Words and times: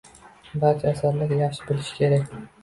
Barcha 0.63 0.93
asarlar 0.95 1.35
yaxshi 1.41 1.69
bo’lishi 1.69 1.95
kerak. 2.01 2.35